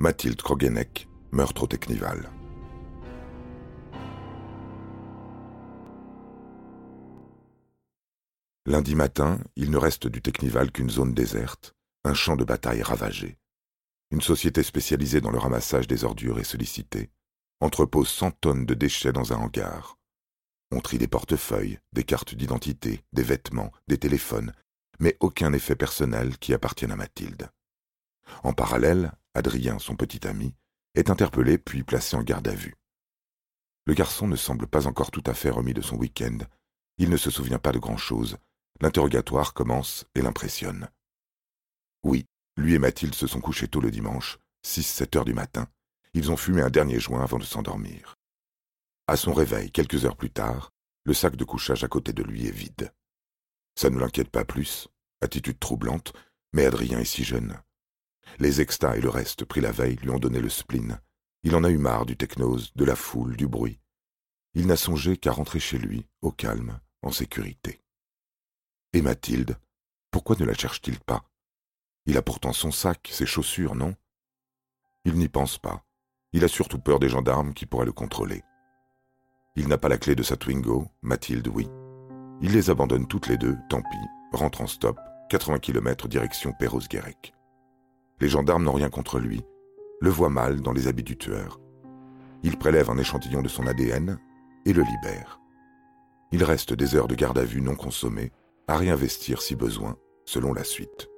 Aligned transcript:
Mathilde 0.00 0.40
Krogenek, 0.40 1.08
meurtre 1.32 1.64
au 1.64 1.66
Technival. 1.66 2.30
Lundi 8.64 8.94
matin, 8.94 9.40
il 9.56 9.72
ne 9.72 9.76
reste 9.76 10.06
du 10.06 10.22
Technival 10.22 10.70
qu'une 10.70 10.88
zone 10.88 11.14
déserte, 11.14 11.74
un 12.04 12.14
champ 12.14 12.36
de 12.36 12.44
bataille 12.44 12.82
ravagé. 12.82 13.38
Une 14.12 14.20
société 14.20 14.62
spécialisée 14.62 15.20
dans 15.20 15.32
le 15.32 15.38
ramassage 15.38 15.88
des 15.88 16.04
ordures 16.04 16.38
est 16.38 16.44
sollicitée, 16.44 17.10
entrepose 17.58 18.08
100 18.08 18.30
tonnes 18.40 18.66
de 18.66 18.74
déchets 18.74 19.12
dans 19.12 19.32
un 19.32 19.38
hangar. 19.38 19.98
On 20.70 20.78
trie 20.78 20.98
des 20.98 21.08
portefeuilles, 21.08 21.80
des 21.92 22.04
cartes 22.04 22.36
d'identité, 22.36 23.02
des 23.12 23.24
vêtements, 23.24 23.72
des 23.88 23.98
téléphones, 23.98 24.52
mais 25.00 25.16
aucun 25.18 25.52
effet 25.52 25.74
personnel 25.74 26.38
qui 26.38 26.54
appartienne 26.54 26.92
à 26.92 26.96
Mathilde. 26.96 27.50
En 28.42 28.52
parallèle, 28.52 29.12
Adrien, 29.34 29.78
son 29.78 29.96
petit 29.96 30.26
ami, 30.26 30.54
est 30.94 31.10
interpellé 31.10 31.58
puis 31.58 31.84
placé 31.84 32.16
en 32.16 32.22
garde 32.22 32.48
à 32.48 32.54
vue. 32.54 32.74
Le 33.86 33.94
garçon 33.94 34.26
ne 34.26 34.36
semble 34.36 34.66
pas 34.66 34.86
encore 34.86 35.10
tout 35.10 35.22
à 35.26 35.34
fait 35.34 35.50
remis 35.50 35.74
de 35.74 35.80
son 35.80 35.96
week-end. 35.96 36.38
Il 36.98 37.08
ne 37.10 37.16
se 37.16 37.30
souvient 37.30 37.58
pas 37.58 37.72
de 37.72 37.78
grand-chose. 37.78 38.36
L'interrogatoire 38.80 39.54
commence 39.54 40.04
et 40.14 40.22
l'impressionne. 40.22 40.88
Oui, 42.02 42.26
lui 42.56 42.74
et 42.74 42.78
Mathilde 42.78 43.14
se 43.14 43.26
sont 43.26 43.40
couchés 43.40 43.68
tôt 43.68 43.80
le 43.80 43.90
dimanche, 43.90 44.38
6-7 44.64 45.16
heures 45.18 45.24
du 45.24 45.34
matin. 45.34 45.68
Ils 46.14 46.30
ont 46.30 46.36
fumé 46.36 46.62
un 46.62 46.70
dernier 46.70 47.00
joint 47.00 47.22
avant 47.22 47.38
de 47.38 47.44
s'endormir. 47.44 48.16
À 49.06 49.16
son 49.16 49.32
réveil, 49.32 49.70
quelques 49.70 50.04
heures 50.04 50.16
plus 50.16 50.30
tard, 50.30 50.70
le 51.04 51.14
sac 51.14 51.36
de 51.36 51.44
couchage 51.44 51.84
à 51.84 51.88
côté 51.88 52.12
de 52.12 52.22
lui 52.22 52.46
est 52.46 52.52
vide. 52.52 52.92
Ça 53.74 53.88
ne 53.88 53.98
l'inquiète 53.98 54.28
pas 54.28 54.44
plus, 54.44 54.88
attitude 55.22 55.58
troublante, 55.58 56.12
mais 56.52 56.66
Adrien 56.66 56.98
est 56.98 57.04
si 57.04 57.24
jeune. 57.24 57.58
Les 58.38 58.60
extas 58.60 58.96
et 58.96 59.00
le 59.00 59.08
reste 59.08 59.44
pris 59.44 59.60
la 59.60 59.72
veille 59.72 59.96
lui 59.96 60.10
ont 60.10 60.18
donné 60.18 60.40
le 60.40 60.48
spleen. 60.48 61.00
Il 61.42 61.54
en 61.54 61.64
a 61.64 61.70
eu 61.70 61.78
marre 61.78 62.06
du 62.06 62.16
technose, 62.16 62.72
de 62.74 62.84
la 62.84 62.96
foule, 62.96 63.36
du 63.36 63.46
bruit. 63.46 63.80
Il 64.54 64.66
n'a 64.66 64.76
songé 64.76 65.16
qu'à 65.16 65.32
rentrer 65.32 65.60
chez 65.60 65.78
lui, 65.78 66.06
au 66.20 66.32
calme, 66.32 66.80
en 67.02 67.10
sécurité. 67.10 67.80
Et 68.92 69.02
Mathilde, 69.02 69.58
pourquoi 70.10 70.36
ne 70.38 70.44
la 70.44 70.54
cherche-t-il 70.54 70.98
pas? 71.00 71.24
Il 72.06 72.16
a 72.16 72.22
pourtant 72.22 72.52
son 72.52 72.70
sac, 72.70 73.08
ses 73.12 73.26
chaussures, 73.26 73.74
non? 73.74 73.94
Il 75.04 75.14
n'y 75.14 75.28
pense 75.28 75.58
pas. 75.58 75.84
Il 76.32 76.44
a 76.44 76.48
surtout 76.48 76.78
peur 76.78 76.98
des 76.98 77.08
gendarmes 77.08 77.54
qui 77.54 77.66
pourraient 77.66 77.86
le 77.86 77.92
contrôler. 77.92 78.42
Il 79.56 79.68
n'a 79.68 79.78
pas 79.78 79.88
la 79.88 79.98
clé 79.98 80.14
de 80.14 80.22
sa 80.22 80.36
Twingo, 80.36 80.88
Mathilde 81.02 81.48
oui. 81.48 81.68
Il 82.40 82.52
les 82.52 82.70
abandonne 82.70 83.06
toutes 83.06 83.26
les 83.26 83.36
deux, 83.36 83.56
tant 83.68 83.82
pis, 83.82 84.36
rentre 84.36 84.60
en 84.60 84.66
stop, 84.66 84.98
80 85.30 85.58
km 85.58 86.08
direction 86.08 86.52
Perros-Guirec. 86.58 87.34
Les 88.20 88.28
gendarmes 88.28 88.64
n'ont 88.64 88.72
rien 88.72 88.90
contre 88.90 89.20
lui, 89.20 89.44
le 90.00 90.10
voient 90.10 90.28
mal 90.28 90.60
dans 90.60 90.72
les 90.72 90.88
habits 90.88 91.04
du 91.04 91.16
tueur. 91.16 91.60
Ils 92.42 92.58
prélèvent 92.58 92.90
un 92.90 92.98
échantillon 92.98 93.42
de 93.42 93.48
son 93.48 93.66
ADN 93.66 94.18
et 94.66 94.72
le 94.72 94.82
libèrent. 94.82 95.40
Il 96.32 96.42
reste 96.42 96.74
des 96.74 96.96
heures 96.96 97.08
de 97.08 97.14
garde 97.14 97.38
à 97.38 97.44
vue 97.44 97.62
non 97.62 97.76
consommées, 97.76 98.32
à 98.66 98.76
réinvestir 98.76 99.40
si 99.40 99.54
besoin, 99.54 99.96
selon 100.24 100.52
la 100.52 100.64
suite. 100.64 101.08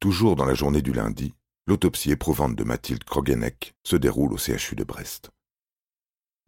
Toujours 0.00 0.36
dans 0.36 0.44
la 0.44 0.54
journée 0.54 0.82
du 0.82 0.92
lundi, 0.92 1.34
L'autopsie 1.66 2.10
éprouvante 2.10 2.56
de 2.56 2.64
Mathilde 2.64 3.04
Krogenek 3.04 3.74
se 3.84 3.94
déroule 3.94 4.32
au 4.32 4.36
CHU 4.36 4.74
de 4.74 4.82
Brest. 4.82 5.30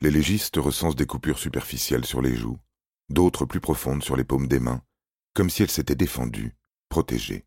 Les 0.01 0.11
légistes 0.11 0.56
recensent 0.56 0.97
des 0.97 1.06
coupures 1.06 1.39
superficielles 1.39 2.05
sur 2.05 2.21
les 2.21 2.34
joues, 2.34 2.59
d'autres 3.11 3.45
plus 3.45 3.61
profondes 3.61 4.03
sur 4.03 4.17
les 4.17 4.25
paumes 4.25 4.48
des 4.48 4.59
mains, 4.59 4.83
comme 5.33 5.50
si 5.50 5.62
elles 5.62 5.71
s'étaient 5.71 5.94
défendues, 5.94 6.56
protégées. 6.88 7.47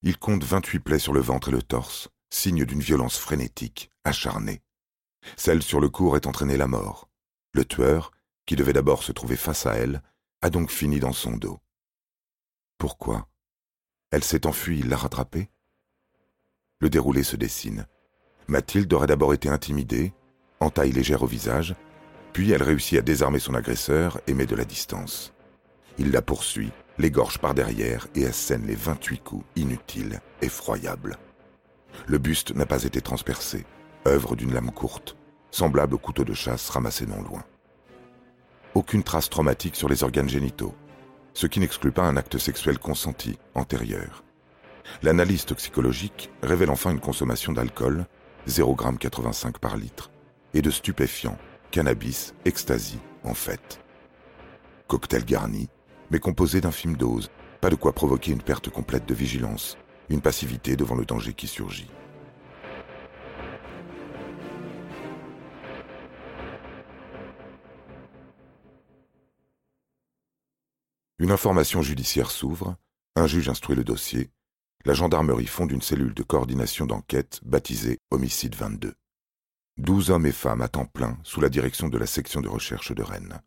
Ils 0.00 0.18
comptent 0.18 0.44
28 0.44 0.80
plaies 0.80 0.98
sur 0.98 1.12
le 1.12 1.20
ventre 1.20 1.50
et 1.50 1.52
le 1.52 1.62
torse, 1.62 2.08
signe 2.30 2.64
d'une 2.64 2.80
violence 2.80 3.18
frénétique, 3.18 3.90
acharnée. 4.04 4.62
Celle 5.36 5.62
sur 5.62 5.80
le 5.80 5.90
cours 5.90 6.16
est 6.16 6.26
entraînée 6.26 6.56
la 6.56 6.66
mort. 6.66 7.10
Le 7.52 7.66
tueur, 7.66 8.10
qui 8.46 8.56
devait 8.56 8.72
d'abord 8.72 9.02
se 9.02 9.12
trouver 9.12 9.36
face 9.36 9.66
à 9.66 9.74
elle, 9.74 10.02
a 10.40 10.48
donc 10.48 10.70
fini 10.70 10.98
dans 10.98 11.12
son 11.12 11.36
dos. 11.36 11.60
Pourquoi? 12.78 13.28
Elle 14.10 14.24
s'est 14.24 14.46
enfuie, 14.46 14.80
il 14.80 14.88
l'a 14.88 14.96
rattrapée? 14.96 15.50
Le 16.84 16.90
déroulé 16.90 17.22
se 17.22 17.36
dessine. 17.36 17.86
Mathilde 18.46 18.92
aurait 18.92 19.06
d'abord 19.06 19.32
été 19.32 19.48
intimidée, 19.48 20.12
en 20.60 20.68
taille 20.68 20.92
légère 20.92 21.22
au 21.22 21.26
visage, 21.26 21.74
puis 22.34 22.50
elle 22.50 22.62
réussit 22.62 22.98
à 22.98 23.00
désarmer 23.00 23.38
son 23.38 23.54
agresseur 23.54 24.20
et 24.26 24.34
met 24.34 24.44
de 24.44 24.54
la 24.54 24.66
distance. 24.66 25.32
Il 25.96 26.10
la 26.10 26.20
poursuit, 26.20 26.72
l'égorge 26.98 27.38
par 27.38 27.54
derrière 27.54 28.06
et 28.14 28.26
assène 28.26 28.66
les 28.66 28.74
28 28.74 29.24
coups 29.24 29.46
inutiles, 29.56 30.20
effroyables. 30.42 31.16
Le 32.06 32.18
buste 32.18 32.54
n'a 32.54 32.66
pas 32.66 32.84
été 32.84 33.00
transpercé, 33.00 33.64
œuvre 34.06 34.36
d'une 34.36 34.52
lame 34.52 34.70
courte, 34.70 35.16
semblable 35.50 35.94
au 35.94 35.98
couteau 35.98 36.24
de 36.24 36.34
chasse 36.34 36.68
ramassé 36.68 37.06
non 37.06 37.22
loin. 37.22 37.44
Aucune 38.74 39.04
trace 39.04 39.30
traumatique 39.30 39.76
sur 39.76 39.88
les 39.88 40.02
organes 40.02 40.28
génitaux, 40.28 40.74
ce 41.32 41.46
qui 41.46 41.60
n'exclut 41.60 41.92
pas 41.92 42.04
un 42.04 42.18
acte 42.18 42.36
sexuel 42.36 42.78
consenti, 42.78 43.38
antérieur. 43.54 44.23
L'analyse 45.02 45.44
toxicologique 45.44 46.30
révèle 46.42 46.70
enfin 46.70 46.90
une 46.90 47.00
consommation 47.00 47.52
d'alcool, 47.52 48.06
0,85 48.48 49.46
g 49.46 49.52
par 49.60 49.76
litre, 49.76 50.10
et 50.52 50.62
de 50.62 50.70
stupéfiants, 50.70 51.38
cannabis, 51.70 52.34
ecstasy, 52.44 52.98
en 53.24 53.34
fait. 53.34 53.80
Cocktail 54.86 55.24
garni, 55.24 55.68
mais 56.10 56.18
composé 56.18 56.60
d'infimes 56.60 56.96
doses, 56.96 57.30
pas 57.60 57.70
de 57.70 57.76
quoi 57.76 57.92
provoquer 57.92 58.32
une 58.32 58.42
perte 58.42 58.68
complète 58.68 59.06
de 59.06 59.14
vigilance, 59.14 59.78
une 60.10 60.20
passivité 60.20 60.76
devant 60.76 60.94
le 60.94 61.04
danger 61.04 61.32
qui 61.32 61.46
surgit. 61.46 61.90
Une 71.18 71.30
information 71.30 71.80
judiciaire 71.80 72.30
s'ouvre, 72.30 72.76
un 73.16 73.26
juge 73.26 73.48
instruit 73.48 73.76
le 73.76 73.84
dossier, 73.84 74.30
la 74.84 74.92
gendarmerie 74.92 75.46
fonde 75.46 75.72
une 75.72 75.80
cellule 75.80 76.12
de 76.12 76.22
coordination 76.22 76.84
d'enquête 76.84 77.40
baptisée 77.42 78.00
Homicide 78.10 78.54
22. 78.54 78.94
Douze 79.78 80.10
hommes 80.10 80.26
et 80.26 80.32
femmes 80.32 80.60
à 80.60 80.68
temps 80.68 80.84
plein 80.84 81.18
sous 81.22 81.40
la 81.40 81.48
direction 81.48 81.88
de 81.88 81.96
la 81.96 82.06
section 82.06 82.42
de 82.42 82.48
recherche 82.48 82.92
de 82.92 83.02
Rennes. 83.02 83.40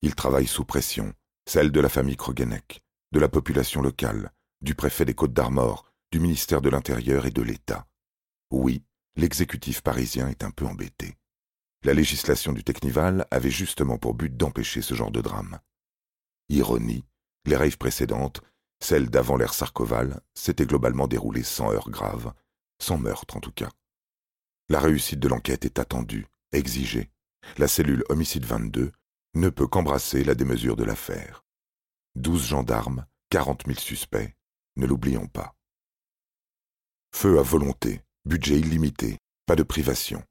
Ils 0.00 0.14
travaillent 0.14 0.46
sous 0.46 0.64
pression, 0.64 1.12
celle 1.46 1.70
de 1.70 1.80
la 1.80 1.90
famille 1.90 2.16
Krogenek, 2.16 2.80
de 3.12 3.20
la 3.20 3.28
population 3.28 3.82
locale, 3.82 4.32
du 4.62 4.74
préfet 4.74 5.04
des 5.04 5.14
Côtes 5.14 5.34
d'Armor, 5.34 5.84
du 6.10 6.18
ministère 6.18 6.62
de 6.62 6.70
l'Intérieur 6.70 7.26
et 7.26 7.30
de 7.30 7.42
l'État. 7.42 7.86
Oui, 8.50 8.82
l'exécutif 9.16 9.82
parisien 9.82 10.28
est 10.28 10.44
un 10.44 10.50
peu 10.50 10.64
embêté. 10.64 11.18
La 11.84 11.92
législation 11.92 12.54
du 12.54 12.64
Technival 12.64 13.26
avait 13.30 13.50
justement 13.50 13.98
pour 13.98 14.14
but 14.14 14.34
d'empêcher 14.34 14.80
ce 14.80 14.94
genre 14.94 15.10
de 15.10 15.20
drame. 15.20 15.60
Ironie, 16.48 17.04
les 17.44 17.56
rêves 17.56 17.76
précédentes 17.76 18.40
celle 18.80 19.10
d'avant 19.10 19.36
l'ère 19.36 19.54
Sarkoval 19.54 20.20
s'était 20.34 20.66
globalement 20.66 21.08
déroulée 21.08 21.42
sans 21.42 21.72
heurts 21.72 21.90
graves, 21.90 22.32
sans 22.78 22.98
meurtre 22.98 23.36
en 23.36 23.40
tout 23.40 23.52
cas. 23.52 23.70
La 24.68 24.80
réussite 24.80 25.20
de 25.20 25.28
l'enquête 25.28 25.64
est 25.64 25.78
attendue, 25.78 26.26
exigée. 26.52 27.10
La 27.58 27.68
cellule 27.68 28.04
Homicide 28.08 28.44
22 28.44 28.92
ne 29.34 29.48
peut 29.48 29.66
qu'embrasser 29.66 30.24
la 30.24 30.34
démesure 30.34 30.76
de 30.76 30.84
l'affaire. 30.84 31.44
Douze 32.14 32.46
gendarmes, 32.46 33.06
quarante 33.30 33.66
mille 33.66 33.78
suspects, 33.78 34.34
ne 34.76 34.86
l'oublions 34.86 35.26
pas. 35.26 35.54
Feu 37.14 37.38
à 37.38 37.42
volonté, 37.42 38.02
budget 38.24 38.58
illimité, 38.58 39.18
pas 39.46 39.56
de 39.56 39.62
privation. 39.62 40.22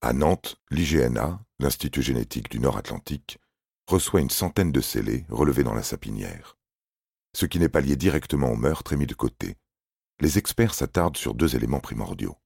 À 0.00 0.12
Nantes, 0.12 0.60
l'IGNA, 0.70 1.40
l'Institut 1.58 2.02
génétique 2.02 2.50
du 2.50 2.60
Nord-Atlantique, 2.60 3.38
reçoit 3.86 4.20
une 4.20 4.30
centaine 4.30 4.72
de 4.72 4.80
scellés 4.80 5.26
relevés 5.28 5.64
dans 5.64 5.74
la 5.74 5.82
sapinière. 5.82 6.57
Ce 7.34 7.46
qui 7.46 7.58
n'est 7.58 7.68
pas 7.68 7.80
lié 7.80 7.96
directement 7.96 8.50
au 8.50 8.56
meurtre 8.56 8.92
est 8.92 8.96
mis 8.96 9.06
de 9.06 9.14
côté. 9.14 9.56
Les 10.20 10.38
experts 10.38 10.74
s'attardent 10.74 11.16
sur 11.16 11.34
deux 11.34 11.54
éléments 11.54 11.80
primordiaux. 11.80 12.36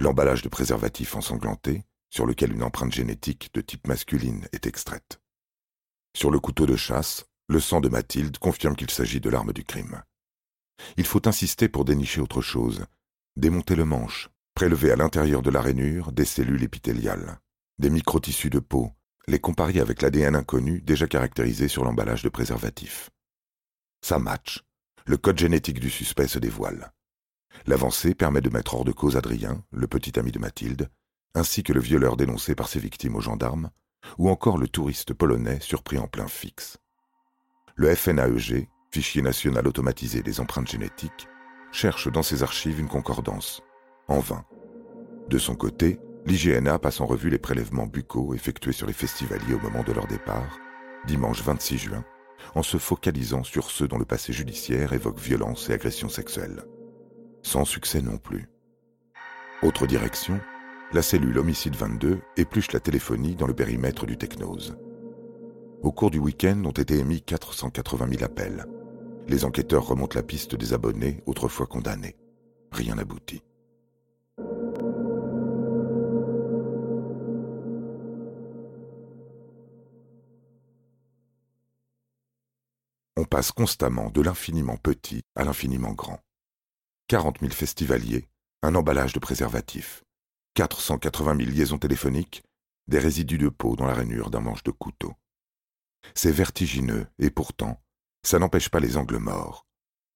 L'emballage 0.00 0.42
de 0.42 0.48
préservatif 0.48 1.16
ensanglanté, 1.16 1.84
sur 2.10 2.26
lequel 2.26 2.52
une 2.52 2.62
empreinte 2.62 2.92
génétique 2.92 3.50
de 3.54 3.60
type 3.60 3.86
masculine 3.86 4.46
est 4.52 4.66
extraite. 4.66 5.20
Sur 6.16 6.30
le 6.30 6.40
couteau 6.40 6.66
de 6.66 6.76
chasse, 6.76 7.26
le 7.48 7.60
sang 7.60 7.80
de 7.80 7.88
Mathilde 7.88 8.38
confirme 8.38 8.76
qu'il 8.76 8.90
s'agit 8.90 9.20
de 9.20 9.30
l'arme 9.30 9.52
du 9.52 9.64
crime. 9.64 10.02
Il 10.96 11.06
faut 11.06 11.26
insister 11.26 11.68
pour 11.68 11.84
dénicher 11.84 12.20
autre 12.20 12.40
chose, 12.40 12.86
démonter 13.36 13.74
le 13.74 13.84
manche, 13.84 14.28
prélever 14.54 14.92
à 14.92 14.96
l'intérieur 14.96 15.42
de 15.42 15.50
la 15.50 15.60
rainure 15.60 16.12
des 16.12 16.24
cellules 16.24 16.62
épithéliales, 16.62 17.38
des 17.78 17.90
microtissus 17.90 18.50
de 18.50 18.58
peau, 18.58 18.92
les 19.26 19.38
comparer 19.38 19.80
avec 19.80 20.02
l'ADN 20.02 20.36
inconnu 20.36 20.80
déjà 20.80 21.06
caractérisé 21.06 21.68
sur 21.68 21.84
l'emballage 21.84 22.22
de 22.22 22.28
préservatif. 22.28 23.10
Ça 24.00 24.18
match. 24.18 24.62
Le 25.06 25.16
code 25.16 25.38
génétique 25.38 25.80
du 25.80 25.90
suspect 25.90 26.28
se 26.28 26.38
dévoile. 26.38 26.92
L'avancée 27.66 28.14
permet 28.14 28.40
de 28.40 28.50
mettre 28.50 28.74
hors 28.74 28.84
de 28.84 28.92
cause 28.92 29.16
Adrien, 29.16 29.64
le 29.72 29.86
petit 29.86 30.18
ami 30.18 30.32
de 30.32 30.38
Mathilde, 30.38 30.88
ainsi 31.34 31.62
que 31.62 31.72
le 31.72 31.80
violeur 31.80 32.16
dénoncé 32.16 32.54
par 32.54 32.68
ses 32.68 32.78
victimes 32.78 33.16
aux 33.16 33.20
gendarmes, 33.20 33.70
ou 34.16 34.28
encore 34.28 34.58
le 34.58 34.68
touriste 34.68 35.14
polonais 35.14 35.60
surpris 35.60 35.98
en 35.98 36.06
plein 36.06 36.28
fixe. 36.28 36.78
Le 37.74 37.94
FNAEG, 37.94 38.68
Fichier 38.90 39.20
national 39.20 39.66
automatisé 39.68 40.22
des 40.22 40.40
empreintes 40.40 40.70
génétiques, 40.70 41.28
cherche 41.72 42.10
dans 42.10 42.22
ses 42.22 42.42
archives 42.42 42.80
une 42.80 42.88
concordance. 42.88 43.62
En 44.08 44.20
vain. 44.20 44.44
De 45.28 45.36
son 45.36 45.54
côté, 45.54 46.00
l'IGNA 46.24 46.78
passe 46.78 47.00
en 47.02 47.06
revue 47.06 47.28
les 47.28 47.38
prélèvements 47.38 47.86
buccaux 47.86 48.34
effectués 48.34 48.72
sur 48.72 48.86
les 48.86 48.94
festivaliers 48.94 49.54
au 49.54 49.60
moment 49.60 49.82
de 49.82 49.92
leur 49.92 50.06
départ, 50.06 50.58
dimanche 51.06 51.42
26 51.42 51.78
juin, 51.78 52.04
en 52.54 52.62
se 52.62 52.78
focalisant 52.78 53.44
sur 53.44 53.70
ceux 53.70 53.88
dont 53.88 53.98
le 53.98 54.04
passé 54.04 54.32
judiciaire 54.32 54.92
évoque 54.92 55.18
violence 55.18 55.68
et 55.68 55.72
agression 55.72 56.08
sexuelle. 56.08 56.64
Sans 57.42 57.64
succès 57.64 58.02
non 58.02 58.18
plus. 58.18 58.48
Autre 59.62 59.86
direction, 59.86 60.40
la 60.92 61.02
cellule 61.02 61.38
Homicide 61.38 61.76
22 61.76 62.20
épluche 62.36 62.72
la 62.72 62.80
téléphonie 62.80 63.36
dans 63.36 63.46
le 63.46 63.54
périmètre 63.54 64.06
du 64.06 64.16
Technose. 64.16 64.76
Au 65.82 65.92
cours 65.92 66.10
du 66.10 66.18
week-end 66.18 66.62
ont 66.64 66.72
été 66.72 66.98
émis 66.98 67.22
480 67.22 68.08
000 68.10 68.24
appels. 68.24 68.66
Les 69.28 69.44
enquêteurs 69.44 69.86
remontent 69.86 70.16
la 70.18 70.22
piste 70.22 70.56
des 70.56 70.72
abonnés 70.72 71.22
autrefois 71.26 71.66
condamnés. 71.66 72.16
Rien 72.72 72.96
n'aboutit. 72.96 73.42
Passe 83.28 83.52
constamment 83.52 84.10
de 84.10 84.20
l'infiniment 84.20 84.76
petit 84.76 85.22
à 85.36 85.44
l'infiniment 85.44 85.92
grand. 85.92 86.20
40 87.08 87.40
000 87.40 87.52
festivaliers, 87.52 88.28
un 88.62 88.74
emballage 88.74 89.12
de 89.12 89.18
préservatifs, 89.18 90.04
480 90.54 91.36
000 91.36 91.50
liaisons 91.50 91.78
téléphoniques, 91.78 92.42
des 92.88 92.98
résidus 92.98 93.38
de 93.38 93.48
peau 93.48 93.76
dans 93.76 93.86
la 93.86 93.94
rainure 93.94 94.30
d'un 94.30 94.40
manche 94.40 94.64
de 94.64 94.70
couteau. 94.70 95.14
C'est 96.14 96.32
vertigineux, 96.32 97.06
et 97.18 97.30
pourtant, 97.30 97.80
ça 98.24 98.38
n'empêche 98.38 98.68
pas 98.68 98.80
les 98.80 98.96
angles 98.96 99.18
morts. 99.18 99.66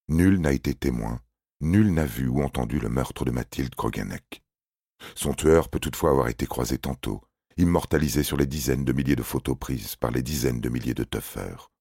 Nul 0.09 0.41
n'a 0.41 0.53
été 0.53 0.75
témoin, 0.75 1.21
nul 1.61 1.93
n'a 1.93 2.07
vu 2.07 2.29
ou 2.29 2.43
entendu 2.43 2.79
le 2.79 2.89
meurtre 2.89 3.25
de 3.25 3.31
Mathilde 3.31 3.75
Kroganek. 3.75 4.43
Son 5.15 5.35
tueur 5.35 5.69
peut 5.69 5.81
toutefois 5.81 6.11
avoir 6.11 6.29
été 6.29 6.47
croisé 6.47 6.79
tantôt, 6.79 7.23
immortalisé 7.57 8.23
sur 8.23 8.37
les 8.37 8.47
dizaines 8.47 8.85
de 8.85 8.93
milliers 8.93 9.17
de 9.17 9.23
photos 9.23 9.57
prises 9.59 9.97
par 9.97 10.11
les 10.11 10.23
dizaines 10.23 10.61
de 10.61 10.69
milliers 10.69 10.95
de 10.95 11.05
tuffeurs. 11.05 11.72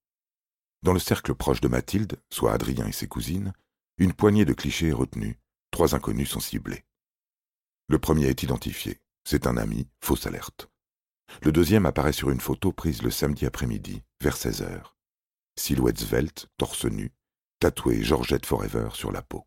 Dans 0.83 0.94
le 0.94 1.00
cercle 1.00 1.36
proche 1.36 1.62
de 1.62 1.68
Mathilde, 1.68 2.19
soit 2.31 2.54
Adrien 2.54 2.88
et 2.88 2.92
ses 2.92 3.07
cousines, 3.07 3.54
une 3.98 4.13
poignée 4.13 4.45
de 4.45 4.54
clichés 4.54 4.88
est 4.88 4.94
retenue, 4.94 5.39
trois 5.69 5.94
inconnus 5.94 6.30
sont 6.30 6.39
ciblés. 6.39 6.86
Le 7.88 8.00
premier 8.00 8.28
est 8.28 8.42
identifié, 8.42 9.00
c'est 9.24 9.45
un 9.45 9.57
ami, 9.57 9.88
fausse 10.04 10.25
alerte. 10.25 10.69
Le 11.44 11.51
deuxième 11.51 11.86
apparaît 11.86 12.13
sur 12.13 12.31
une 12.31 12.42
photo 12.42 12.72
prise 12.72 13.04
le 13.04 13.12
samedi 13.12 13.45
après-midi, 13.45 14.01
vers 14.22 14.36
16 14.36 14.63
heures. 14.63 14.98
Silhouette 15.56 16.00
svelte, 16.00 16.48
torse 16.57 16.86
nu, 16.86 17.12
tatoué 17.60 18.01
Georgette 18.01 18.45
Forever 18.45 18.89
sur 18.94 19.12
la 19.12 19.22
peau. 19.22 19.45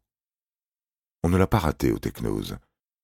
On 1.24 1.28
ne 1.28 1.36
l'a 1.36 1.46
pas 1.46 1.58
raté 1.58 1.90
au 1.90 1.98
Technose. 1.98 2.58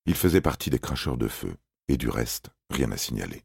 Il 0.07 0.15
faisait 0.15 0.41
partie 0.41 0.71
des 0.71 0.79
cracheurs 0.79 1.17
de 1.17 1.29
feu, 1.29 1.57
et 1.89 1.97
du 1.97 2.09
reste, 2.09 2.51
rien 2.71 2.93
à 2.93 2.97
signaler. 2.97 3.45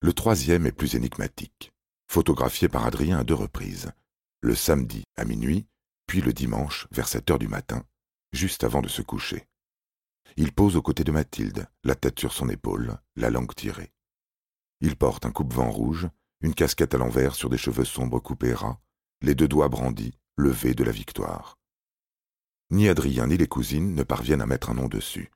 Le 0.00 0.12
troisième 0.12 0.66
est 0.66 0.72
plus 0.72 0.94
énigmatique, 0.94 1.72
photographié 2.08 2.68
par 2.68 2.86
Adrien 2.86 3.18
à 3.18 3.24
deux 3.24 3.34
reprises, 3.34 3.92
le 4.40 4.54
samedi 4.54 5.04
à 5.16 5.24
minuit, 5.24 5.66
puis 6.06 6.22
le 6.22 6.32
dimanche 6.32 6.88
vers 6.90 7.06
7 7.06 7.30
heures 7.30 7.38
du 7.38 7.48
matin, 7.48 7.84
juste 8.32 8.64
avant 8.64 8.80
de 8.80 8.88
se 8.88 9.02
coucher. 9.02 9.46
Il 10.36 10.52
pose 10.52 10.76
aux 10.76 10.82
côtés 10.82 11.04
de 11.04 11.12
Mathilde, 11.12 11.68
la 11.84 11.94
tête 11.94 12.18
sur 12.18 12.32
son 12.32 12.48
épaule, 12.48 12.98
la 13.16 13.30
langue 13.30 13.54
tirée. 13.54 13.92
Il 14.80 14.96
porte 14.96 15.26
un 15.26 15.32
coupe-vent 15.32 15.70
rouge, 15.70 16.08
une 16.40 16.54
casquette 16.54 16.94
à 16.94 16.98
l'envers 16.98 17.34
sur 17.34 17.50
des 17.50 17.58
cheveux 17.58 17.84
sombres 17.84 18.20
coupés 18.20 18.54
ras, 18.54 18.78
les 19.20 19.34
deux 19.34 19.48
doigts 19.48 19.68
brandis, 19.68 20.18
levés 20.36 20.74
de 20.74 20.84
la 20.84 20.92
victoire. 20.92 21.58
Ni 22.70 22.88
Adrien 22.88 23.26
ni 23.26 23.36
les 23.36 23.48
cousines 23.48 23.94
ne 23.94 24.02
parviennent 24.02 24.42
à 24.42 24.46
mettre 24.46 24.70
un 24.70 24.74
nom 24.74 24.88
dessus. 24.88 25.30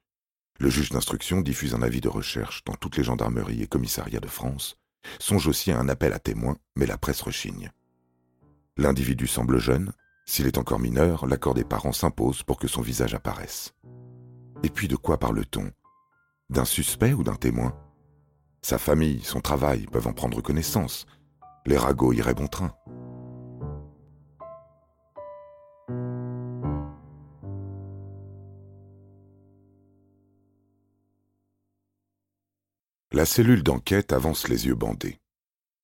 Le 0.59 0.71
juge 0.71 0.91
d'instruction 0.91 1.41
diffuse 1.41 1.75
un 1.75 1.83
avis 1.83 2.01
de 2.01 2.09
recherche 2.09 2.63
dans 2.65 2.75
toutes 2.75 2.97
les 2.97 3.05
gendarmeries 3.05 3.63
et 3.63 3.67
commissariats 3.67 4.21
de 4.21 4.29
France, 4.29 4.77
songe 5.19 5.47
aussi 5.47 5.73
à 5.73 5.79
un 5.79 5.89
appel 5.89 6.13
à 6.13 6.19
témoins, 6.19 6.57
mais 6.77 6.87
la 6.87 6.99
presse 6.99 7.21
rechigne. 7.21 7.71
L'individu 8.77 9.27
semble 9.27 9.59
jeune, 9.59 9.93
s'il 10.25 10.47
est 10.47 10.59
encore 10.59 10.79
mineur, 10.79 11.27
l'accord 11.27 11.55
des 11.55 11.65
parents 11.65 11.93
s'impose 11.93 12.43
pour 12.43 12.59
que 12.59 12.69
son 12.69 12.81
visage 12.81 13.15
apparaisse. 13.15 13.75
Et 14.63 14.71
puis 14.71 14.89
de 14.89 14.97
quoi 14.97 15.19
parle-t-on? 15.19 15.71
D'un 16.51 16.65
suspect 16.65 17.13
ou 17.13 17.23
d'un 17.23 17.35
témoin? 17.35 17.77
Sa 18.63 18.79
famille, 18.79 19.21
son 19.23 19.41
travail 19.41 19.87
peuvent 19.87 20.07
en 20.07 20.13
prendre 20.13 20.41
connaissance. 20.41 21.07
Les 21.67 21.77
ragots 21.77 22.13
iraient 22.13 22.35
bon 22.35 22.47
train. 22.47 22.73
La 33.23 33.27
cellule 33.27 33.63
d'enquête 33.63 34.13
avance 34.13 34.49
les 34.49 34.67
yeux 34.67 34.75
bandés. 34.75 35.21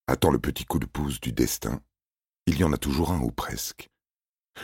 Attend 0.08 0.32
le 0.32 0.40
petit 0.40 0.64
coup 0.64 0.80
de 0.80 0.86
pouce 0.86 1.20
du 1.20 1.30
destin. 1.30 1.80
Il 2.46 2.58
y 2.58 2.64
en 2.64 2.72
a 2.72 2.76
toujours 2.76 3.12
un 3.12 3.20
ou 3.20 3.30
presque. 3.30 3.88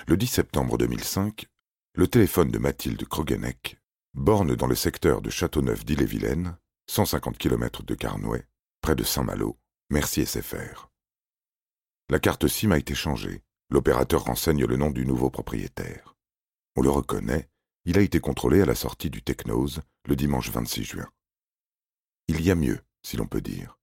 Le 0.09 0.17
10 0.17 0.27
septembre 0.27 0.77
2005, 0.77 1.47
le 1.95 2.09
téléphone 2.09 2.51
de 2.51 2.59
Mathilde 2.59 3.07
Krogenek 3.07 3.79
borne 4.15 4.57
dans 4.57 4.67
le 4.67 4.75
secteur 4.75 5.23
de 5.23 5.31
Châteauneuf 5.31 5.85
d'Ille-et-Vilaine 5.85 6.57
150 6.91 7.39
km 7.39 7.85
de 7.85 7.95
Carnouet, 7.95 8.45
près 8.81 8.97
de 8.97 9.05
Saint-Malo, 9.05 9.57
merci 9.91 10.27
SFR. 10.27 10.91
La 12.11 12.19
carte 12.19 12.49
SIM 12.49 12.73
a 12.73 12.79
été 12.79 12.97
changée. 12.97 13.45
L'opérateur 13.71 14.25
renseigne 14.25 14.65
le 14.67 14.77
nom 14.77 14.91
du 14.91 15.07
nouveau 15.07 15.31
propriétaire. 15.31 16.17
On 16.75 16.83
le 16.83 16.91
reconnaît, 16.91 17.49
il 17.85 17.99
a 17.99 18.03
été 18.03 18.19
contrôlé 18.19 18.63
à 18.63 18.67
la 18.67 18.75
sortie 18.75 19.11
du 19.11 19.23
Technose 19.23 19.83
le 20.09 20.17
dimanche 20.17 20.51
26 20.51 20.83
juin. 20.83 21.09
Il 22.29 22.41
y 22.41 22.51
a 22.51 22.55
mieux, 22.55 22.81
si 23.03 23.17
l'on 23.17 23.27
peut 23.27 23.41
dire. 23.41 23.79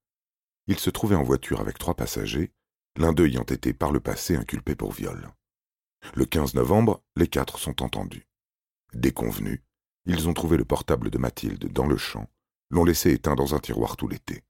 Il 0.67 0.79
se 0.79 0.89
trouvait 0.89 1.15
en 1.15 1.23
voiture 1.23 1.61
avec 1.61 1.77
trois 1.77 1.95
passagers, 1.95 2.51
l'un 2.97 3.13
d'eux 3.13 3.27
ayant 3.27 3.43
été 3.43 3.73
par 3.73 3.91
le 3.91 3.99
passé 3.99 4.35
inculpé 4.35 4.75
pour 4.75 4.91
viol. 4.91 5.29
Le 6.15 6.25
15 6.25 6.55
novembre, 6.55 7.03
les 7.15 7.27
quatre 7.27 7.59
sont 7.59 7.83
entendus. 7.83 8.27
Déconvenus, 8.93 9.61
ils 10.05 10.27
ont 10.27 10.33
trouvé 10.33 10.57
le 10.57 10.65
portable 10.65 11.09
de 11.09 11.17
Mathilde 11.17 11.71
dans 11.71 11.85
le 11.85 11.97
champ 11.97 12.27
l'ont 12.71 12.85
laissé 12.85 13.11
éteint 13.11 13.35
dans 13.35 13.53
un 13.53 13.59
tiroir 13.59 13.97
tout 13.97 14.07
l'été. 14.07 14.43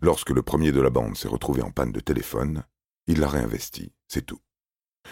Lorsque 0.00 0.30
le 0.30 0.42
premier 0.42 0.72
de 0.72 0.80
la 0.80 0.90
bande 0.90 1.16
s'est 1.16 1.28
retrouvé 1.28 1.62
en 1.62 1.70
panne 1.70 1.92
de 1.92 2.00
téléphone, 2.00 2.64
il 3.06 3.20
l'a 3.20 3.28
réinvesti, 3.28 3.92
c'est 4.08 4.24
tout. 4.24 4.40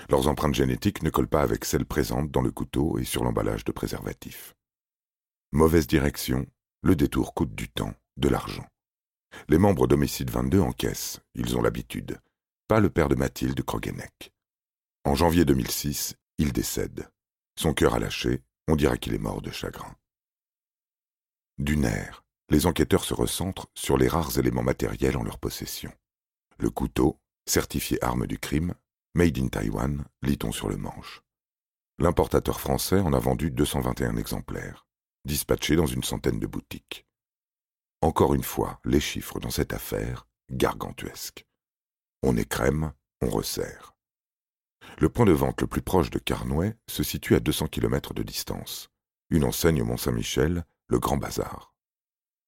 Leurs 0.08 0.26
empreintes 0.26 0.54
génétiques 0.54 1.02
ne 1.02 1.10
collent 1.10 1.28
pas 1.28 1.42
avec 1.42 1.66
celles 1.66 1.84
présentes 1.84 2.30
dans 2.30 2.40
le 2.40 2.50
couteau 2.50 2.98
et 2.98 3.04
sur 3.04 3.22
l'emballage 3.22 3.64
de 3.64 3.72
préservatifs. 3.72 4.54
Mauvaise 5.52 5.86
direction, 5.86 6.46
le 6.82 6.96
détour 6.96 7.34
coûte 7.34 7.54
du 7.54 7.68
temps, 7.68 7.94
de 8.16 8.28
l'argent. 8.28 8.66
Les 9.48 9.58
membres 9.58 9.86
d'Homicide 9.86 10.30
22 10.30 10.60
encaissent, 10.60 11.20
ils 11.34 11.56
ont 11.56 11.62
l'habitude. 11.62 12.20
Pas 12.68 12.80
le 12.80 12.90
père 12.90 13.08
de 13.08 13.14
Mathilde 13.14 13.62
Krogenek. 13.62 14.32
En 15.04 15.14
janvier 15.14 15.44
2006, 15.44 16.14
il 16.38 16.52
décède. 16.52 17.10
Son 17.58 17.74
cœur 17.74 17.94
a 17.94 17.98
lâché, 17.98 18.42
on 18.68 18.76
dira 18.76 18.96
qu'il 18.96 19.14
est 19.14 19.18
mort 19.18 19.42
de 19.42 19.50
chagrin. 19.50 19.94
Du 21.58 21.76
nerf, 21.76 22.22
les 22.48 22.66
enquêteurs 22.66 23.04
se 23.04 23.14
recentrent 23.14 23.68
sur 23.74 23.96
les 23.96 24.08
rares 24.08 24.38
éléments 24.38 24.62
matériels 24.62 25.16
en 25.16 25.22
leur 25.22 25.38
possession. 25.38 25.92
Le 26.58 26.70
couteau, 26.70 27.18
certifié 27.46 28.02
arme 28.04 28.26
du 28.26 28.38
crime, 28.38 28.74
made 29.14 29.38
in 29.38 29.48
Taiwan, 29.48 30.04
lit-on 30.22 30.52
sur 30.52 30.68
le 30.68 30.76
manche. 30.76 31.22
L'importateur 31.98 32.60
français 32.60 33.00
en 33.00 33.12
a 33.12 33.18
vendu 33.18 33.50
221 33.50 34.16
exemplaires, 34.16 34.86
dispatchés 35.24 35.76
dans 35.76 35.86
une 35.86 36.02
centaine 36.02 36.40
de 36.40 36.46
boutiques. 36.46 37.06
Encore 38.02 38.34
une 38.34 38.42
fois, 38.42 38.80
les 38.84 38.98
chiffres 38.98 39.38
dans 39.38 39.50
cette 39.50 39.72
affaire, 39.72 40.26
gargantuesques. 40.50 41.46
On 42.24 42.36
écrème, 42.36 42.92
on 43.20 43.30
resserre. 43.30 43.94
Le 44.98 45.08
point 45.08 45.24
de 45.24 45.32
vente 45.32 45.60
le 45.60 45.68
plus 45.68 45.82
proche 45.82 46.10
de 46.10 46.18
Carnouet 46.18 46.76
se 46.88 47.04
situe 47.04 47.36
à 47.36 47.40
200 47.40 47.68
km 47.68 48.12
de 48.12 48.24
distance. 48.24 48.90
Une 49.30 49.44
enseigne 49.44 49.82
au 49.82 49.84
Mont-Saint-Michel 49.84 50.64
le 50.88 50.98
Grand 50.98 51.16
Bazar. 51.16 51.72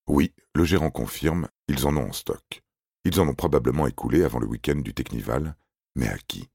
Oui, 0.09 0.35
le 0.57 0.65
gérant 0.65 0.91
confirme, 0.91 1.49
ils 1.69 1.87
en 1.87 1.97
ont 1.97 2.09
en 2.09 2.13
stock. 2.13 2.63
Ils 3.05 3.21
en 3.21 3.29
ont 3.29 3.35
probablement 3.35 3.87
écoulé 3.87 4.25
avant 4.25 4.41
le 4.41 4.49
week-end 4.49 4.77
du 4.77 4.93
Technival, 4.93 5.57
mais 5.95 6.09
à 6.09 6.19
qui? 6.19 6.51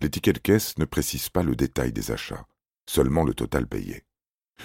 Les 0.00 0.08
tickets 0.08 0.36
de 0.36 0.40
caisse 0.40 0.78
ne 0.78 0.86
précisent 0.86 1.28
pas 1.28 1.42
le 1.42 1.54
détail 1.54 1.92
des 1.92 2.10
achats, 2.10 2.46
seulement 2.88 3.22
le 3.22 3.34
total 3.34 3.66
payé. 3.66 4.06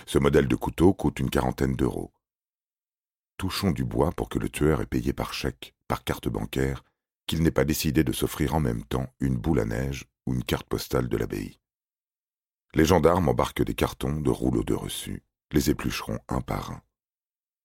Ce 0.05 0.17
modèle 0.17 0.47
de 0.47 0.55
couteau 0.55 0.93
coûte 0.93 1.19
une 1.19 1.29
quarantaine 1.29 1.75
d'euros. 1.75 2.13
Touchons 3.39 3.71
du 3.71 3.85
bois 3.85 4.11
pour 4.11 4.27
que 4.27 4.37
le 4.37 4.49
tueur 4.49 4.81
ait 4.81 4.85
payé 4.85 5.13
par 5.13 5.33
chèque, 5.33 5.73
par 5.87 6.03
carte 6.03 6.27
bancaire, 6.27 6.83
qu'il 7.25 7.41
n'ait 7.41 7.51
pas 7.51 7.63
décidé 7.63 8.03
de 8.03 8.11
s'offrir 8.11 8.53
en 8.53 8.59
même 8.59 8.83
temps 8.83 9.07
une 9.21 9.37
boule 9.37 9.61
à 9.61 9.65
neige 9.65 10.07
ou 10.25 10.33
une 10.33 10.43
carte 10.43 10.67
postale 10.67 11.07
de 11.07 11.15
l'abbaye. 11.15 11.57
Les 12.73 12.83
gendarmes 12.83 13.29
embarquent 13.29 13.63
des 13.63 13.75
cartons 13.75 14.19
de 14.19 14.29
rouleaux 14.29 14.65
de 14.65 14.73
reçus 14.73 15.23
les 15.53 15.69
éplucheront 15.69 16.19
un 16.27 16.41
par 16.41 16.71
un. 16.71 16.81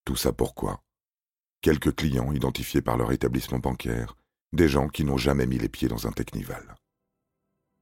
Tout 0.05 0.15
ça 0.15 0.33
pourquoi? 0.33 0.81
Quelques 1.61 1.97
clients 1.97 2.33
identifiés 2.33 2.81
par 2.81 2.97
leur 2.97 3.11
établissement 3.11 3.59
bancaire, 3.59 4.17
des 4.53 4.69
gens 4.69 4.87
qui 4.87 5.05
n'ont 5.05 5.19
jamais 5.19 5.47
mis 5.47 5.59
les 5.59 5.69
pieds 5.69 5.89
dans 5.89 6.07
un 6.07 6.13
Technival. 6.13 6.77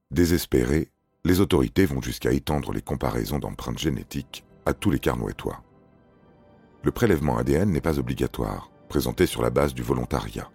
Désespérés, 0.09 0.89
les 1.25 1.41
autorités 1.41 1.85
vont 1.85 2.01
jusqu'à 2.01 2.31
étendre 2.31 2.73
les 2.73 2.81
comparaisons 2.81 3.37
d'empreintes 3.37 3.77
génétiques 3.77 4.43
à 4.65 4.73
tous 4.73 4.89
les 4.89 4.99
carnouettois. 4.99 5.62
Le 6.83 6.91
prélèvement 6.91 7.37
ADN 7.37 7.71
n'est 7.71 7.81
pas 7.81 7.97
obligatoire, 7.97 8.69
présenté 8.89 9.25
sur 9.25 9.41
la 9.41 9.49
base 9.49 9.73
du 9.73 9.81
volontariat. 9.81 10.49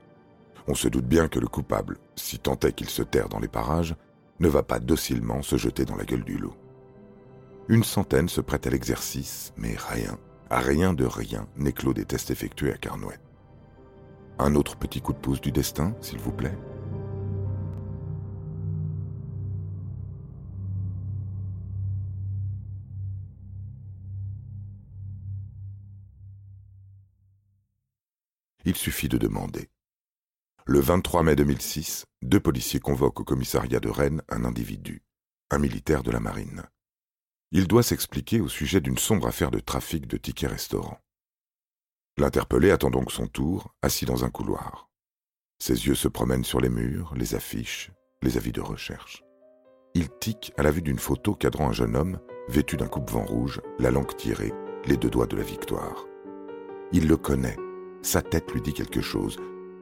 On 0.66 0.75
se 0.75 0.88
doute 0.88 1.06
bien 1.06 1.28
que 1.28 1.38
le 1.38 1.49
coupable, 1.49 1.97
si 2.16 2.38
tant 2.38 2.58
est 2.61 2.73
qu'il 2.73 2.90
se 2.90 3.02
terre 3.02 3.30
dans 3.30 3.38
les 3.38 3.49
parages, 3.49 3.97
ne 4.38 4.49
va 4.49 4.62
pas 4.62 4.78
docilement 4.78 5.42
se 5.42 5.56
jeter 5.56 5.87
dans 5.87 5.97
la 5.97 6.04
gueule 6.04 6.25
du 6.25 6.37
loup. 6.37 6.54
Une 7.68 7.82
centaine 7.82 8.28
se 8.28 8.42
prête 8.42 8.66
à 8.66 8.70
l'exercice, 8.70 9.54
mais 9.56 9.75
rien, 9.76 10.18
à 10.50 10.61
rien 10.61 10.92
de 10.92 11.06
rien, 11.06 11.47
n'éclot 11.56 11.94
des 11.94 12.04
tests 12.04 12.30
effectués 12.30 12.73
à 12.73 12.76
Carnouet. 12.76 13.18
Un 14.38 14.54
autre 14.54 14.76
petit 14.76 15.00
coup 15.00 15.14
de 15.14 15.18
pouce 15.18 15.40
du 15.40 15.50
destin, 15.50 15.94
s'il 16.00 16.18
vous 16.18 16.32
plaît 16.32 16.56
Il 28.68 28.76
suffit 28.76 29.08
de 29.08 29.16
demander. 29.16 29.70
Le 30.66 30.78
23 30.78 31.22
mai 31.22 31.37
2006, 31.37 32.04
deux 32.20 32.38
policiers 32.38 32.80
convoquent 32.80 33.20
au 33.20 33.25
commissariat 33.25 33.80
de 33.80 33.88
Rennes 33.88 34.20
un 34.28 34.44
individu, 34.44 35.02
un 35.50 35.56
militaire 35.56 36.02
de 36.02 36.10
la 36.10 36.20
marine. 36.20 36.64
Il 37.50 37.66
doit 37.66 37.82
s'expliquer 37.82 38.42
au 38.42 38.48
sujet 38.48 38.82
d'une 38.82 38.98
sombre 38.98 39.26
affaire 39.26 39.50
de 39.50 39.58
trafic 39.58 40.06
de 40.06 40.18
tickets 40.18 40.50
restaurants. 40.50 41.00
L'interpellé 42.18 42.70
attend 42.70 42.90
donc 42.90 43.10
son 43.10 43.26
tour, 43.26 43.75
assis 43.80 44.04
dans 44.04 44.26
un 44.26 44.30
couloir. 44.30 44.90
Ses 45.58 45.87
yeux 45.87 45.94
se 45.94 46.08
promènent 46.08 46.44
sur 46.44 46.60
les 46.60 46.68
murs, 46.68 47.14
les 47.16 47.34
affiches, 47.34 47.90
les 48.20 48.37
avis 48.37 48.52
de 48.52 48.60
recherche. 48.60 49.25
Il 49.94 50.10
tique 50.10 50.52
à 50.58 50.62
la 50.62 50.72
vue 50.72 50.82
d'une 50.82 50.98
photo 50.98 51.34
cadrant 51.34 51.70
un 51.70 51.72
jeune 51.72 51.96
homme 51.96 52.20
vêtu 52.50 52.76
d'un 52.76 52.88
coupe-vent 52.88 53.25
rouge, 53.25 53.62
la 53.78 53.90
langue 53.90 54.14
tirée, 54.14 54.52
les 54.84 54.98
deux 54.98 55.08
doigts 55.08 55.26
de 55.26 55.37
la 55.37 55.42
victoire. 55.42 56.04
Il 56.92 57.08
le 57.08 57.16
connaît, 57.16 57.56
sa 58.02 58.23
tête 58.23 58.52
lui 58.52 58.61
dit 58.61 58.73
quelque 58.73 59.00
chose. 59.00 59.38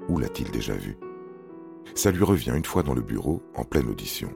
Où 0.09 0.19
l'a-t-il 0.19 0.51
déjà 0.51 0.75
vu? 0.75 0.97
Ça 1.95 2.11
lui 2.11 2.25
revient 2.25 2.53
une 2.57 2.65
fois 2.65 2.83
dans 2.83 2.95
le 2.95 3.03
bureau, 3.03 3.43
en 3.55 3.65
pleine 3.65 3.89
audition. 3.89 4.31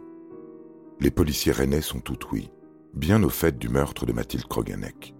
Les 1.00 1.10
policiers 1.10 1.52
rennais 1.52 1.80
sont 1.80 2.00
tout 2.00 2.18
oui, 2.32 2.50
bien 2.94 3.22
au 3.22 3.28
fait 3.28 3.58
du 3.58 3.68
meurtre 3.68 4.06
de 4.06 4.12
Mathilde 4.12 4.46
Kroganek. 4.46 5.14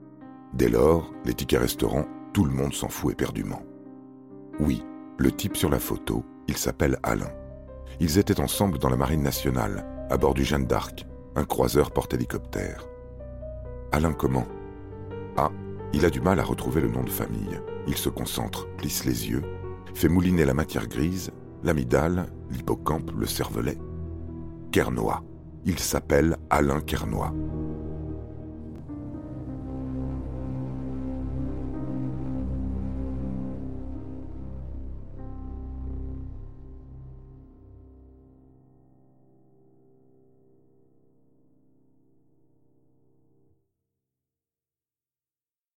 Dès 0.52 0.68
lors, 0.68 1.12
les 1.24 1.34
tickets 1.34 1.60
restaurants, 1.60 2.06
tout 2.32 2.44
le 2.44 2.52
monde 2.52 2.74
s'en 2.74 2.88
fout 2.88 3.12
éperdument. 3.12 3.62
Oui, 4.58 4.84
le 5.18 5.32
type 5.32 5.56
sur 5.56 5.70
la 5.70 5.78
photo, 5.78 6.24
il 6.48 6.56
s'appelle 6.56 6.98
Alain. 7.02 7.30
Ils 8.00 8.18
étaient 8.18 8.40
ensemble 8.40 8.78
dans 8.78 8.88
la 8.88 8.96
marine 8.96 9.22
nationale, 9.22 9.86
à 10.10 10.16
bord 10.16 10.34
du 10.34 10.44
Jeanne 10.44 10.66
d'Arc, 10.66 11.06
un 11.36 11.44
croiseur 11.44 11.90
porte-hélicoptère. 11.92 12.86
Alain 13.92 14.12
comment? 14.12 14.46
Ah, 15.36 15.50
il 15.92 16.04
a 16.04 16.10
du 16.10 16.20
mal 16.20 16.38
à 16.40 16.44
retrouver 16.44 16.80
le 16.80 16.88
nom 16.88 17.02
de 17.02 17.10
famille. 17.10 17.60
Il 17.86 17.96
se 17.96 18.08
concentre, 18.08 18.68
plisse 18.76 19.04
les 19.04 19.28
yeux, 19.28 19.42
fait 19.94 20.08
mouliner 20.08 20.44
la 20.44 20.54
matière 20.54 20.86
grise, 20.86 21.32
l'amidale, 21.62 22.26
l'hippocampe, 22.50 23.10
le 23.16 23.26
cervelet. 23.26 23.78
Kernois. 24.72 25.24
Il 25.64 25.78
s'appelle 25.78 26.36
Alain 26.48 26.80
Kernois. 26.80 27.34